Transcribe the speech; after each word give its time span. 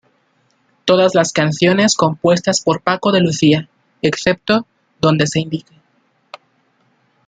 Todas 0.83 1.13
las 1.13 1.31
canciones 1.31 1.95
compuestas 1.95 2.61
por 2.61 2.81
Paco 2.81 3.11
de 3.11 3.21
Lucía 3.21 3.69
excepto 4.01 4.65
donde 4.99 5.27
se 5.27 5.41
indique. 5.41 5.75